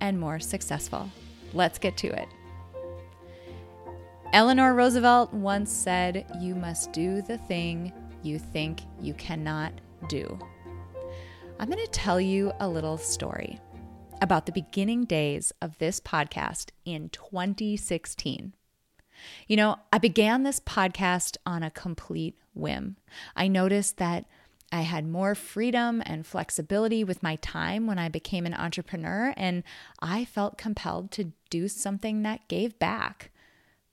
and 0.00 0.18
more 0.18 0.40
successful. 0.40 1.10
Let's 1.52 1.78
get 1.78 1.96
to 1.98 2.08
it. 2.08 2.28
Eleanor 4.32 4.74
Roosevelt 4.74 5.32
once 5.32 5.72
said, 5.72 6.26
You 6.40 6.54
must 6.54 6.92
do 6.92 7.22
the 7.22 7.38
thing 7.38 7.92
you 8.22 8.38
think 8.38 8.80
you 9.00 9.14
cannot 9.14 9.72
do. 10.08 10.38
I'm 11.58 11.70
going 11.70 11.84
to 11.84 11.90
tell 11.90 12.20
you 12.20 12.52
a 12.60 12.68
little 12.68 12.98
story 12.98 13.58
about 14.20 14.46
the 14.46 14.52
beginning 14.52 15.04
days 15.04 15.52
of 15.62 15.78
this 15.78 16.00
podcast 16.00 16.70
in 16.84 17.08
2016. 17.08 18.54
You 19.46 19.56
know, 19.56 19.76
I 19.92 19.98
began 19.98 20.42
this 20.42 20.60
podcast 20.60 21.36
on 21.44 21.62
a 21.62 21.70
complete 21.70 22.36
whim. 22.54 22.96
I 23.34 23.48
noticed 23.48 23.96
that 23.96 24.26
I 24.70 24.82
had 24.82 25.06
more 25.06 25.34
freedom 25.34 26.02
and 26.04 26.26
flexibility 26.26 27.02
with 27.02 27.22
my 27.22 27.36
time 27.36 27.86
when 27.86 27.98
I 27.98 28.08
became 28.08 28.44
an 28.44 28.54
entrepreneur, 28.54 29.32
and 29.36 29.62
I 30.00 30.24
felt 30.24 30.58
compelled 30.58 31.10
to 31.12 31.32
do 31.48 31.68
something 31.68 32.22
that 32.22 32.48
gave 32.48 32.78
back. 32.78 33.30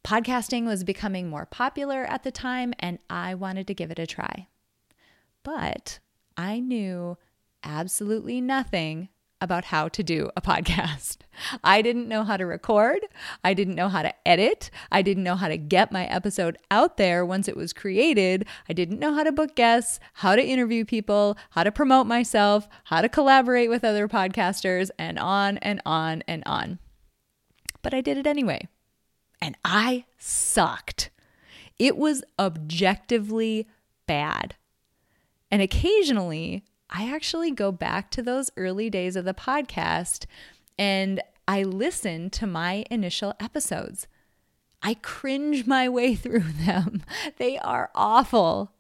Podcasting 0.04 0.66
was 0.66 0.84
becoming 0.84 1.30
more 1.30 1.46
popular 1.46 2.04
at 2.04 2.24
the 2.24 2.32
time, 2.32 2.74
and 2.80 3.00
I 3.10 3.36
wanted 3.36 3.68
to 3.68 3.74
give 3.74 3.90
it 3.90 4.00
a 4.00 4.06
try. 4.06 4.48
But 5.44 6.00
I 6.36 6.60
knew 6.60 7.18
absolutely 7.64 8.42
nothing 8.42 9.10
about 9.46 9.66
how 9.66 9.88
to 9.88 10.04
do 10.04 10.30
a 10.36 10.42
podcast. 10.52 11.18
I 11.64 11.82
didn't 11.82 12.10
know 12.10 12.24
how 12.24 12.36
to 12.36 12.46
record. 12.46 13.00
I 13.44 13.54
didn't 13.54 13.76
know 13.76 13.88
how 13.88 14.02
to 14.02 14.14
edit. 14.28 14.70
I 14.92 15.02
didn't 15.02 15.24
know 15.24 15.36
how 15.36 15.48
to 15.48 15.58
get 15.58 15.92
my 15.92 16.06
episode 16.08 16.58
out 16.72 16.98
there 16.98 17.26
once 17.26 17.48
it 17.48 17.56
was 17.56 17.72
created. 17.72 18.46
I 18.68 18.74
didn't 18.74 19.00
know 19.00 19.14
how 19.14 19.24
to 19.24 19.32
book 19.32 19.56
guests, 19.56 20.00
how 20.14 20.36
to 20.36 20.44
interview 20.44 20.84
people, 20.84 21.38
how 21.52 21.64
to 21.64 21.72
promote 21.72 22.08
myself, 22.08 22.68
how 22.86 23.02
to 23.02 23.08
collaborate 23.08 23.70
with 23.70 23.86
other 23.86 24.08
podcasters, 24.08 24.90
and 24.98 25.20
on 25.20 25.58
and 25.60 25.82
on 25.86 26.24
and 26.28 26.44
on. 26.46 26.80
But 27.82 27.94
I 27.94 28.02
did 28.02 28.18
it 28.18 28.28
anyway. 28.28 28.68
And 29.42 29.56
I 29.64 30.06
sucked. 30.18 31.12
It 31.78 31.98
was 31.98 32.24
objectively 32.40 33.68
bad. 34.08 34.56
And 35.52 35.62
occasionally, 35.62 36.64
I 36.90 37.14
actually 37.14 37.52
go 37.52 37.72
back 37.72 38.12
to 38.12 38.22
those 38.22 38.52
early 38.58 38.90
days 38.90 39.16
of 39.16 39.26
the 39.26 39.34
podcast 39.34 40.26
and 40.78 41.22
I 41.48 41.64
listen 41.64 42.30
to 42.32 42.48
my 42.48 42.86
initial 42.90 43.34
episodes. 43.40 44.08
I 44.82 44.96
cringe 44.96 45.66
my 45.66 45.90
way 45.90 46.16
through 46.16 46.52
them. 46.66 47.04
They 47.38 47.58
are 47.58 47.92
awful. 47.96 48.72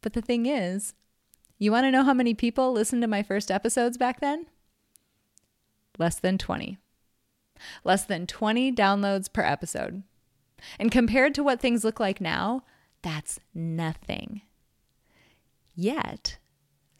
But 0.00 0.14
the 0.14 0.22
thing 0.22 0.46
is, 0.46 0.94
you 1.58 1.70
want 1.70 1.84
to 1.84 1.90
know 1.92 2.02
how 2.02 2.14
many 2.14 2.34
people 2.34 2.72
listened 2.72 3.02
to 3.02 3.08
my 3.08 3.22
first 3.22 3.50
episodes 3.50 3.96
back 3.96 4.20
then? 4.20 4.46
Less 5.98 6.18
than 6.18 6.38
20. 6.38 6.78
Less 7.84 8.04
than 8.04 8.26
20 8.26 8.72
downloads 8.72 9.32
per 9.32 9.42
episode. 9.42 10.02
And 10.78 10.90
compared 10.90 11.34
to 11.34 11.42
what 11.42 11.60
things 11.60 11.84
look 11.84 12.00
like 12.00 12.20
now, 12.20 12.64
that's 13.02 13.38
nothing. 13.54 14.42
Yet, 15.74 16.38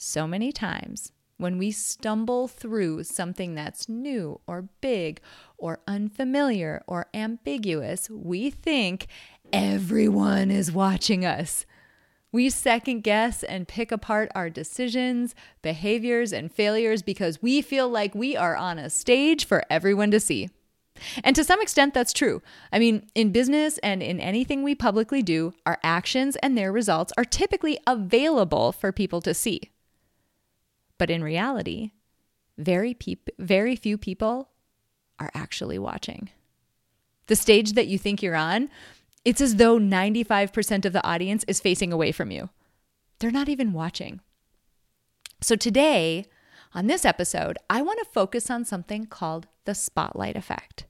so 0.02 0.26
many 0.26 0.50
times 0.50 1.12
when 1.36 1.58
we 1.58 1.70
stumble 1.70 2.46
through 2.48 3.04
something 3.04 3.54
that's 3.54 3.88
new 3.88 4.40
or 4.46 4.68
big 4.80 5.20
or 5.58 5.80
unfamiliar 5.86 6.82
or 6.86 7.06
ambiguous, 7.14 8.08
we 8.10 8.50
think 8.50 9.06
everyone 9.52 10.50
is 10.50 10.72
watching 10.72 11.24
us. 11.24 11.66
We 12.30 12.48
second 12.48 13.02
guess 13.02 13.42
and 13.42 13.68
pick 13.68 13.92
apart 13.92 14.30
our 14.34 14.48
decisions, 14.48 15.34
behaviors, 15.62 16.32
and 16.32 16.50
failures 16.50 17.02
because 17.02 17.42
we 17.42 17.60
feel 17.60 17.88
like 17.88 18.14
we 18.14 18.36
are 18.36 18.56
on 18.56 18.78
a 18.78 18.88
stage 18.88 19.44
for 19.44 19.64
everyone 19.68 20.10
to 20.12 20.20
see. 20.20 20.48
And 21.24 21.34
to 21.36 21.44
some 21.44 21.60
extent, 21.60 21.94
that's 21.94 22.12
true. 22.12 22.42
I 22.72 22.78
mean, 22.78 23.08
in 23.14 23.32
business 23.32 23.78
and 23.78 24.02
in 24.02 24.20
anything 24.20 24.62
we 24.62 24.74
publicly 24.74 25.22
do, 25.22 25.52
our 25.66 25.78
actions 25.82 26.36
and 26.36 26.56
their 26.56 26.72
results 26.72 27.12
are 27.16 27.24
typically 27.24 27.78
available 27.86 28.72
for 28.72 28.92
people 28.92 29.20
to 29.22 29.34
see. 29.34 29.71
But 30.98 31.10
in 31.10 31.24
reality, 31.24 31.92
very 32.58 32.94
peop- 32.94 33.30
very 33.38 33.76
few 33.76 33.98
people 33.98 34.50
are 35.18 35.30
actually 35.34 35.78
watching. 35.78 36.30
The 37.26 37.36
stage 37.36 37.72
that 37.72 37.86
you 37.86 37.98
think 37.98 38.22
you're 38.22 38.34
on, 38.34 38.68
it's 39.24 39.40
as 39.40 39.56
though 39.56 39.78
95% 39.78 40.84
of 40.84 40.92
the 40.92 41.06
audience 41.06 41.44
is 41.46 41.60
facing 41.60 41.92
away 41.92 42.12
from 42.12 42.30
you. 42.30 42.50
They're 43.18 43.30
not 43.30 43.48
even 43.48 43.72
watching. 43.72 44.20
So 45.40 45.54
today, 45.54 46.26
on 46.74 46.86
this 46.86 47.04
episode, 47.04 47.58
I 47.70 47.82
want 47.82 47.98
to 48.00 48.12
focus 48.12 48.50
on 48.50 48.64
something 48.64 49.06
called 49.06 49.46
the 49.64 49.74
spotlight 49.74 50.36
effect. 50.36 50.86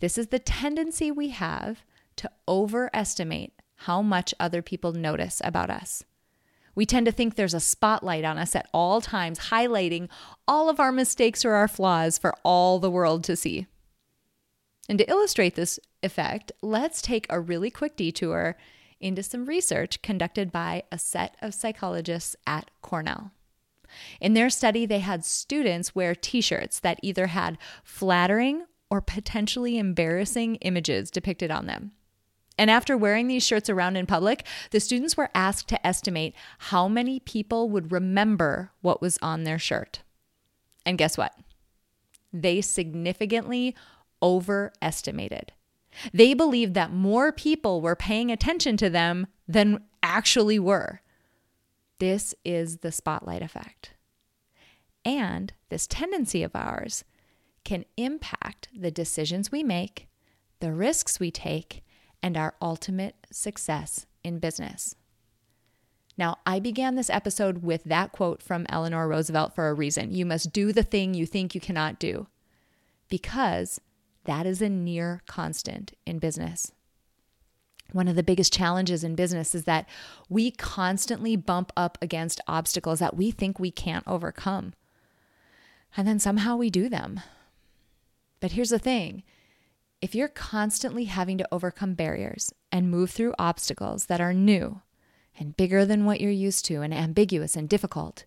This 0.00 0.16
is 0.16 0.28
the 0.28 0.38
tendency 0.38 1.10
we 1.10 1.30
have 1.30 1.84
to 2.16 2.30
overestimate 2.46 3.52
how 3.76 4.02
much 4.02 4.34
other 4.38 4.62
people 4.62 4.92
notice 4.92 5.40
about 5.42 5.70
us. 5.70 6.04
We 6.74 6.86
tend 6.86 7.06
to 7.06 7.12
think 7.12 7.34
there's 7.34 7.54
a 7.54 7.60
spotlight 7.60 8.24
on 8.24 8.38
us 8.38 8.54
at 8.54 8.68
all 8.72 9.00
times, 9.00 9.50
highlighting 9.50 10.08
all 10.46 10.68
of 10.68 10.80
our 10.80 10.92
mistakes 10.92 11.44
or 11.44 11.52
our 11.52 11.68
flaws 11.68 12.18
for 12.18 12.34
all 12.44 12.78
the 12.78 12.90
world 12.90 13.24
to 13.24 13.36
see. 13.36 13.66
And 14.88 14.98
to 14.98 15.08
illustrate 15.08 15.54
this 15.54 15.78
effect, 16.02 16.52
let's 16.62 17.02
take 17.02 17.26
a 17.28 17.40
really 17.40 17.70
quick 17.70 17.96
detour 17.96 18.56
into 19.00 19.22
some 19.22 19.46
research 19.46 20.02
conducted 20.02 20.52
by 20.52 20.82
a 20.92 20.98
set 20.98 21.36
of 21.40 21.54
psychologists 21.54 22.36
at 22.46 22.70
Cornell. 22.82 23.32
In 24.20 24.34
their 24.34 24.50
study, 24.50 24.86
they 24.86 25.00
had 25.00 25.24
students 25.24 25.94
wear 25.94 26.14
t 26.14 26.40
shirts 26.40 26.78
that 26.80 27.00
either 27.02 27.28
had 27.28 27.58
flattering 27.82 28.66
or 28.90 29.00
potentially 29.00 29.78
embarrassing 29.78 30.56
images 30.56 31.10
depicted 31.10 31.50
on 31.50 31.66
them. 31.66 31.92
And 32.60 32.70
after 32.70 32.94
wearing 32.94 33.26
these 33.26 33.42
shirts 33.42 33.70
around 33.70 33.96
in 33.96 34.04
public, 34.04 34.46
the 34.70 34.80
students 34.80 35.16
were 35.16 35.30
asked 35.34 35.66
to 35.68 35.86
estimate 35.86 36.34
how 36.58 36.88
many 36.88 37.18
people 37.18 37.70
would 37.70 37.90
remember 37.90 38.70
what 38.82 39.00
was 39.00 39.18
on 39.22 39.44
their 39.44 39.58
shirt. 39.58 40.02
And 40.84 40.98
guess 40.98 41.16
what? 41.16 41.34
They 42.34 42.60
significantly 42.60 43.74
overestimated. 44.22 45.52
They 46.12 46.34
believed 46.34 46.74
that 46.74 46.92
more 46.92 47.32
people 47.32 47.80
were 47.80 47.96
paying 47.96 48.30
attention 48.30 48.76
to 48.76 48.90
them 48.90 49.28
than 49.48 49.82
actually 50.02 50.58
were. 50.58 51.00
This 51.98 52.34
is 52.44 52.78
the 52.78 52.92
spotlight 52.92 53.40
effect. 53.40 53.94
And 55.02 55.54
this 55.70 55.86
tendency 55.86 56.42
of 56.42 56.54
ours 56.54 57.04
can 57.64 57.86
impact 57.96 58.68
the 58.78 58.90
decisions 58.90 59.50
we 59.50 59.62
make, 59.62 60.08
the 60.58 60.74
risks 60.74 61.18
we 61.18 61.30
take, 61.30 61.82
and 62.22 62.36
our 62.36 62.54
ultimate 62.60 63.14
success 63.30 64.06
in 64.22 64.38
business. 64.38 64.94
Now, 66.18 66.36
I 66.44 66.60
began 66.60 66.96
this 66.96 67.08
episode 67.08 67.62
with 67.62 67.84
that 67.84 68.12
quote 68.12 68.42
from 68.42 68.66
Eleanor 68.68 69.08
Roosevelt 69.08 69.54
for 69.54 69.68
a 69.68 69.74
reason. 69.74 70.12
You 70.12 70.26
must 70.26 70.52
do 70.52 70.72
the 70.72 70.82
thing 70.82 71.14
you 71.14 71.24
think 71.24 71.54
you 71.54 71.60
cannot 71.60 71.98
do, 71.98 72.26
because 73.08 73.80
that 74.24 74.44
is 74.44 74.60
a 74.60 74.68
near 74.68 75.22
constant 75.26 75.92
in 76.04 76.18
business. 76.18 76.72
One 77.92 78.06
of 78.06 78.16
the 78.16 78.22
biggest 78.22 78.52
challenges 78.52 79.02
in 79.02 79.14
business 79.14 79.54
is 79.54 79.64
that 79.64 79.88
we 80.28 80.50
constantly 80.50 81.36
bump 81.36 81.72
up 81.76 81.98
against 82.02 82.40
obstacles 82.46 82.98
that 82.98 83.16
we 83.16 83.30
think 83.30 83.58
we 83.58 83.70
can't 83.70 84.06
overcome. 84.06 84.74
And 85.96 86.06
then 86.06 86.18
somehow 86.18 86.56
we 86.56 86.70
do 86.70 86.88
them. 86.88 87.20
But 88.38 88.52
here's 88.52 88.70
the 88.70 88.78
thing 88.78 89.22
if 90.00 90.14
you're 90.14 90.28
constantly 90.28 91.04
having 91.04 91.38
to 91.38 91.48
overcome 91.52 91.94
barriers 91.94 92.52
and 92.72 92.90
move 92.90 93.10
through 93.10 93.34
obstacles 93.38 94.06
that 94.06 94.20
are 94.20 94.32
new 94.32 94.80
and 95.38 95.56
bigger 95.56 95.84
than 95.84 96.04
what 96.04 96.20
you're 96.20 96.30
used 96.30 96.64
to 96.66 96.80
and 96.80 96.94
ambiguous 96.94 97.54
and 97.54 97.68
difficult, 97.68 98.24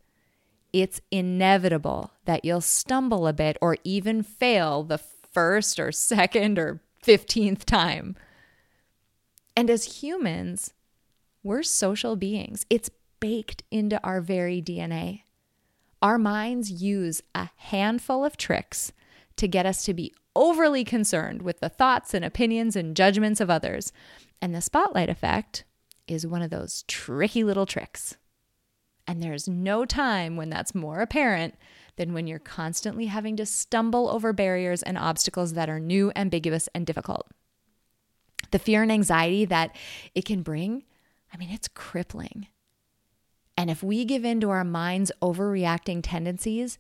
it's 0.72 1.02
inevitable 1.12 2.12
that 2.26 2.46
you'll 2.46 2.62
stumble 2.62 3.28
a 3.28 3.34
bit 3.34 3.58
or 3.62 3.78
even 3.84 4.24
fail 4.24 4.84
the 4.84 4.98
first 4.98 5.80
or 5.80 5.92
second 5.92 6.60
or 6.60 6.82
15th 7.04 7.64
time. 7.64 8.16
And 9.56 9.70
as 9.70 10.02
humans, 10.02 10.74
we're 11.44 11.64
social 11.64 12.16
beings. 12.16 12.66
It's 12.70 12.90
baked 13.20 13.64
into 13.72 14.02
our 14.04 14.22
very 14.22 14.62
DNA. 14.62 15.22
Our 16.02 16.18
minds 16.18 16.70
use 16.70 17.22
a 17.34 17.50
handful 17.56 18.26
of 18.26 18.38
tricks 18.38 18.92
to 19.38 19.48
get 19.48 19.66
us 19.66 19.84
to 19.86 19.94
be 19.94 20.14
overly 20.36 20.84
concerned 20.84 21.42
with 21.42 21.60
the 21.60 21.70
thoughts 21.70 22.14
and 22.14 22.24
opinions 22.26 22.76
and 22.76 22.96
judgments 22.96 23.40
of 23.42 23.50
others. 23.50 23.92
And 24.42 24.54
the 24.54 24.62
spotlight 24.62 25.10
effect 25.10 25.64
is 26.08 26.28
one 26.28 26.42
of 26.42 26.50
those 26.50 26.84
tricky 26.88 27.44
little 27.44 27.66
tricks. 27.66 28.18
And 29.08 29.22
there's 29.22 29.48
no 29.48 29.86
time 29.86 30.36
when 30.36 30.50
that's 30.50 30.76
more 30.76 31.02
apparent 31.02 31.56
than 31.96 32.14
when 32.14 32.26
you're 32.28 32.40
constantly 32.40 33.08
having 33.08 33.36
to 33.38 33.46
stumble 33.46 34.10
over 34.10 34.34
barriers 34.34 34.82
and 34.82 34.98
obstacles 34.98 35.54
that 35.54 35.70
are 35.70 35.80
new, 35.80 36.12
ambiguous, 36.16 36.68
and 36.74 36.86
difficult. 36.86 37.28
The 38.52 38.60
fear 38.60 38.82
and 38.82 38.92
anxiety 38.92 39.46
that 39.46 39.76
it 40.16 40.26
can 40.26 40.42
bring, 40.42 40.84
I 41.34 41.38
mean, 41.38 41.50
it's 41.50 41.68
crippling. 41.68 42.48
And 43.58 43.70
if 43.70 43.84
we 43.84 44.06
give 44.06 44.26
in 44.26 44.42
to 44.42 44.50
our 44.50 44.64
mind's 44.64 45.12
overreacting 45.22 46.02
tendencies, 46.04 46.78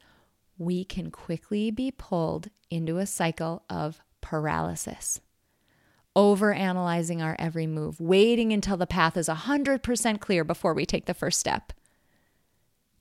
we 0.57 0.83
can 0.83 1.11
quickly 1.11 1.71
be 1.71 1.91
pulled 1.91 2.49
into 2.69 2.97
a 2.97 3.05
cycle 3.05 3.63
of 3.69 4.01
paralysis. 4.21 5.19
Overanalyzing 6.15 7.23
our 7.23 7.35
every 7.39 7.65
move, 7.65 7.99
waiting 7.99 8.53
until 8.53 8.77
the 8.77 8.85
path 8.85 9.17
is 9.17 9.27
100% 9.27 10.19
clear 10.19 10.43
before 10.43 10.73
we 10.73 10.85
take 10.85 11.05
the 11.05 11.13
first 11.13 11.39
step. 11.39 11.73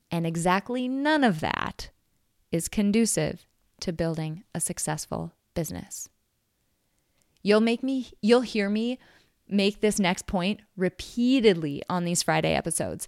And 0.09 0.25
exactly 0.25 0.87
none 0.87 1.23
of 1.23 1.39
that 1.39 1.89
is 2.51 2.67
conducive 2.67 3.45
to 3.81 3.91
building 3.91 4.43
a 4.53 4.59
successful 4.59 5.33
business. 5.53 6.09
You'll 7.41 7.61
make 7.61 7.83
me 7.83 8.11
you'll 8.21 8.41
hear 8.41 8.69
me 8.69 8.99
make 9.47 9.81
this 9.81 9.99
next 9.99 10.25
point 10.25 10.61
repeatedly 10.77 11.83
on 11.89 12.05
these 12.05 12.23
Friday 12.23 12.55
episodes. 12.55 13.07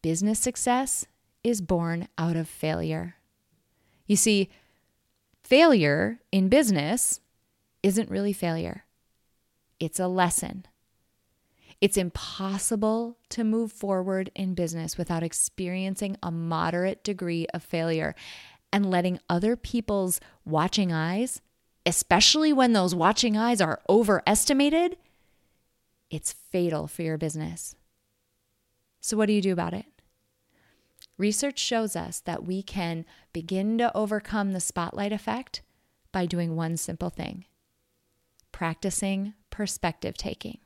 Business 0.00 0.38
success 0.38 1.06
is 1.44 1.60
born 1.60 2.08
out 2.16 2.36
of 2.36 2.48
failure. 2.48 3.16
You 4.08 4.16
see, 4.16 4.48
failure 5.44 6.18
in 6.32 6.48
business 6.48 7.20
isn't 7.84 8.10
really 8.10 8.32
failure. 8.32 8.84
It's 9.78 10.00
a 10.00 10.08
lesson. 10.08 10.66
It's 11.80 11.96
impossible 11.96 13.18
to 13.28 13.44
move 13.44 13.70
forward 13.70 14.32
in 14.34 14.54
business 14.54 14.98
without 14.98 15.22
experiencing 15.22 16.16
a 16.22 16.32
moderate 16.32 17.04
degree 17.04 17.46
of 17.54 17.62
failure 17.62 18.16
and 18.72 18.90
letting 18.90 19.20
other 19.28 19.54
people's 19.54 20.20
watching 20.44 20.92
eyes, 20.92 21.40
especially 21.86 22.52
when 22.52 22.72
those 22.72 22.94
watching 22.94 23.36
eyes 23.36 23.60
are 23.60 23.80
overestimated, 23.88 24.96
it's 26.10 26.32
fatal 26.32 26.86
for 26.86 27.02
your 27.02 27.18
business. 27.18 27.76
So, 29.00 29.16
what 29.16 29.26
do 29.26 29.32
you 29.32 29.42
do 29.42 29.52
about 29.52 29.74
it? 29.74 29.86
Research 31.18 31.58
shows 31.58 31.96
us 31.96 32.20
that 32.20 32.44
we 32.44 32.62
can 32.62 33.04
begin 33.32 33.76
to 33.78 33.94
overcome 33.96 34.52
the 34.52 34.60
spotlight 34.60 35.12
effect 35.12 35.62
by 36.12 36.24
doing 36.24 36.56
one 36.56 36.76
simple 36.76 37.10
thing 37.10 37.44
practicing 38.50 39.34
perspective 39.50 40.16
taking. 40.16 40.58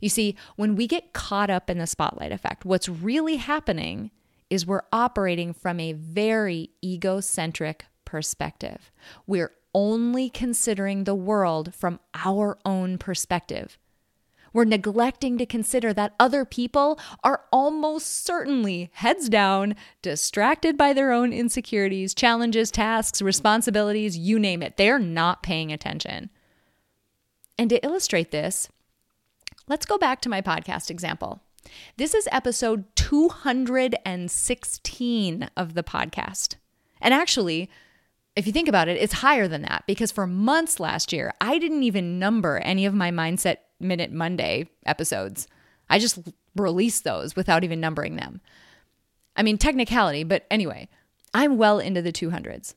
You 0.00 0.08
see, 0.08 0.36
when 0.56 0.74
we 0.74 0.86
get 0.86 1.12
caught 1.12 1.50
up 1.50 1.68
in 1.68 1.76
the 1.76 1.86
spotlight 1.86 2.32
effect, 2.32 2.64
what's 2.64 2.88
really 2.88 3.36
happening 3.36 4.10
is 4.48 4.66
we're 4.66 4.82
operating 4.92 5.52
from 5.52 5.80
a 5.80 5.92
very 5.92 6.70
egocentric 6.82 7.86
perspective. 8.04 8.90
We're 9.26 9.52
only 9.74 10.30
considering 10.30 11.04
the 11.04 11.14
world 11.14 11.74
from 11.74 12.00
our 12.14 12.58
own 12.64 12.96
perspective. 12.96 13.78
We're 14.52 14.64
neglecting 14.64 15.38
to 15.38 15.46
consider 15.46 15.92
that 15.92 16.14
other 16.18 16.44
people 16.44 16.98
are 17.22 17.44
almost 17.52 18.24
certainly 18.24 18.90
heads 18.94 19.28
down, 19.28 19.76
distracted 20.02 20.76
by 20.76 20.92
their 20.92 21.12
own 21.12 21.32
insecurities, 21.32 22.14
challenges, 22.14 22.70
tasks, 22.70 23.22
responsibilities, 23.22 24.16
you 24.16 24.38
name 24.38 24.62
it. 24.62 24.76
They're 24.76 24.98
not 24.98 25.42
paying 25.42 25.72
attention. 25.72 26.30
And 27.58 27.68
to 27.70 27.84
illustrate 27.84 28.30
this, 28.30 28.68
Let's 29.68 29.86
go 29.86 29.98
back 29.98 30.22
to 30.22 30.30
my 30.30 30.40
podcast 30.40 30.90
example. 30.90 31.42
This 31.98 32.14
is 32.14 32.26
episode 32.32 32.86
216 32.96 35.50
of 35.58 35.74
the 35.74 35.82
podcast. 35.82 36.54
And 37.02 37.12
actually, 37.12 37.68
if 38.34 38.46
you 38.46 38.52
think 38.52 38.66
about 38.66 38.88
it, 38.88 38.96
it's 38.96 39.12
higher 39.14 39.46
than 39.46 39.60
that 39.62 39.84
because 39.86 40.10
for 40.10 40.26
months 40.26 40.80
last 40.80 41.12
year, 41.12 41.34
I 41.38 41.58
didn't 41.58 41.82
even 41.82 42.18
number 42.18 42.60
any 42.60 42.86
of 42.86 42.94
my 42.94 43.10
Mindset 43.10 43.58
Minute 43.80 44.12
Monday 44.12 44.68
episodes. 44.84 45.46
I 45.88 45.98
just 45.98 46.18
released 46.56 47.04
those 47.04 47.36
without 47.36 47.64
even 47.64 47.80
numbering 47.80 48.16
them. 48.16 48.40
I 49.36 49.42
mean, 49.42 49.58
technicality, 49.58 50.24
but 50.24 50.46
anyway, 50.50 50.88
I'm 51.32 51.56
well 51.56 51.78
into 51.78 52.02
the 52.02 52.12
200s. 52.12 52.74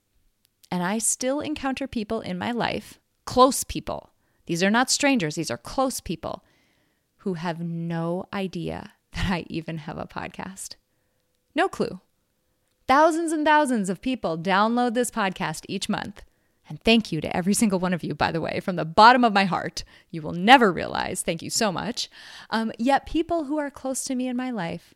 And 0.69 0.83
I 0.83 0.99
still 0.99 1.39
encounter 1.39 1.87
people 1.87 2.21
in 2.21 2.37
my 2.37 2.51
life, 2.51 2.99
close 3.25 3.63
people. 3.63 4.11
These 4.45 4.63
are 4.63 4.69
not 4.69 4.89
strangers, 4.89 5.35
these 5.35 5.51
are 5.51 5.57
close 5.57 5.99
people 5.99 6.43
who 7.17 7.35
have 7.35 7.59
no 7.59 8.25
idea 8.33 8.93
that 9.13 9.29
I 9.29 9.45
even 9.47 9.79
have 9.79 9.97
a 9.97 10.07
podcast. 10.07 10.75
No 11.53 11.67
clue. 11.67 11.99
Thousands 12.87 13.31
and 13.31 13.45
thousands 13.45 13.89
of 13.89 14.01
people 14.01 14.37
download 14.37 14.93
this 14.93 15.11
podcast 15.11 15.65
each 15.67 15.87
month. 15.89 16.23
And 16.71 16.81
thank 16.81 17.11
you 17.11 17.19
to 17.19 17.35
every 17.35 17.53
single 17.61 17.79
one 17.79 17.93
of 17.93 18.01
you, 18.01 18.15
by 18.15 18.31
the 18.31 18.39
way, 18.39 18.61
from 18.61 18.77
the 18.77 18.85
bottom 18.85 19.25
of 19.25 19.33
my 19.33 19.43
heart. 19.43 19.83
You 20.09 20.21
will 20.21 20.31
never 20.31 20.71
realize. 20.71 21.21
Thank 21.21 21.41
you 21.41 21.49
so 21.49 21.69
much. 21.69 22.09
Um, 22.49 22.71
yet, 22.79 23.05
people 23.05 23.43
who 23.43 23.57
are 23.57 23.69
close 23.69 24.05
to 24.05 24.15
me 24.15 24.29
in 24.29 24.37
my 24.37 24.51
life 24.51 24.93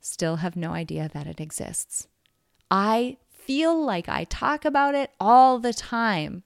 still 0.00 0.36
have 0.36 0.56
no 0.56 0.70
idea 0.70 1.10
that 1.12 1.26
it 1.26 1.38
exists. 1.38 2.08
I 2.70 3.18
feel 3.30 3.78
like 3.78 4.08
I 4.08 4.24
talk 4.24 4.64
about 4.64 4.94
it 4.94 5.10
all 5.20 5.58
the 5.58 5.74
time. 5.74 6.44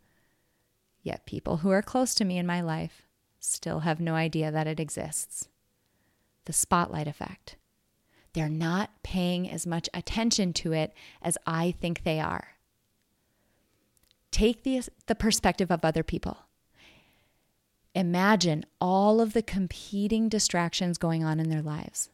Yet, 1.00 1.26
people 1.26 1.58
who 1.58 1.70
are 1.70 1.82
close 1.82 2.12
to 2.16 2.24
me 2.24 2.36
in 2.36 2.46
my 2.46 2.60
life 2.60 3.06
still 3.38 3.80
have 3.80 4.00
no 4.00 4.14
idea 4.14 4.50
that 4.50 4.66
it 4.66 4.80
exists. 4.80 5.48
The 6.46 6.52
spotlight 6.52 7.06
effect. 7.06 7.54
They're 8.32 8.48
not 8.48 8.90
paying 9.04 9.48
as 9.48 9.64
much 9.64 9.88
attention 9.94 10.52
to 10.54 10.72
it 10.72 10.92
as 11.22 11.38
I 11.46 11.70
think 11.70 12.02
they 12.02 12.18
are. 12.18 12.56
Take 14.32 14.64
the, 14.64 14.82
the 15.06 15.14
perspective 15.14 15.70
of 15.70 15.84
other 15.84 16.02
people. 16.02 16.38
Imagine 17.94 18.64
all 18.80 19.20
of 19.20 19.34
the 19.34 19.42
competing 19.42 20.28
distractions 20.28 20.98
going 20.98 21.22
on 21.22 21.38
in 21.38 21.50
their 21.50 21.62
lives. 21.62 22.08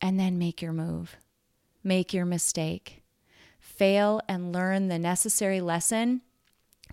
And 0.00 0.18
then 0.18 0.36
make 0.36 0.60
your 0.60 0.72
move, 0.72 1.16
make 1.84 2.12
your 2.12 2.26
mistake, 2.26 3.02
fail 3.60 4.20
and 4.28 4.52
learn 4.52 4.88
the 4.88 4.98
necessary 4.98 5.60
lesson 5.60 6.22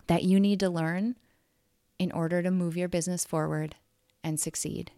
that 0.06 0.24
you 0.24 0.40
need 0.40 0.60
to 0.60 0.70
learn 0.70 1.16
in 1.98 2.12
order 2.12 2.44
to 2.44 2.52
move 2.52 2.78
your 2.78 2.88
business 2.88 3.26
forward 3.26 3.76
and 4.24 4.40
succeed. 4.40 4.92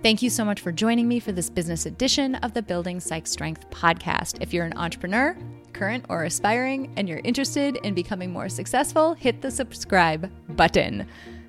Thank 0.00 0.22
you 0.22 0.30
so 0.30 0.44
much 0.44 0.60
for 0.60 0.70
joining 0.70 1.08
me 1.08 1.18
for 1.18 1.32
this 1.32 1.50
business 1.50 1.84
edition 1.84 2.36
of 2.36 2.54
the 2.54 2.62
Building 2.62 3.00
Psych 3.00 3.26
Strength 3.26 3.68
podcast. 3.70 4.40
If 4.40 4.54
you're 4.54 4.64
an 4.64 4.78
entrepreneur, 4.78 5.36
current 5.78 6.04
or 6.08 6.24
aspiring, 6.24 6.92
and 6.96 7.08
you're 7.08 7.20
interested 7.22 7.76
in 7.84 7.94
becoming 7.94 8.32
more 8.32 8.48
successful, 8.48 9.14
hit 9.14 9.40
the 9.40 9.50
subscribe 9.50 10.30
button. 10.56 11.06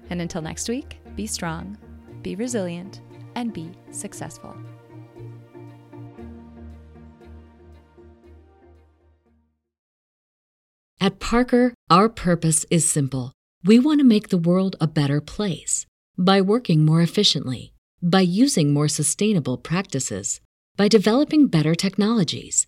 And 0.10 0.22
until 0.22 0.42
next 0.42 0.70
week, 0.70 1.00
be 1.16 1.26
strong, 1.26 1.78
be 2.22 2.36
resilient, 2.36 3.02
and 3.36 3.52
be 3.52 3.72
successful. 3.92 4.56
At 11.02 11.20
Parker, 11.20 11.74
our 11.90 12.10
purpose 12.10 12.66
is 12.70 12.88
simple 12.88 13.34
we 13.66 13.78
want 13.78 14.00
to 14.00 14.06
make 14.06 14.30
the 14.30 14.38
world 14.38 14.76
a 14.80 14.88
better 14.88 15.20
place 15.20 15.86
by 16.18 16.40
working 16.40 16.86
more 16.86 17.02
efficiently, 17.02 17.74
by 18.02 18.22
using 18.22 18.74
more 18.74 18.88
sustainable 18.88 19.58
practices, 19.58 20.40
by 20.78 20.88
developing 20.88 21.48
better 21.48 21.76
technologies. 21.76 22.68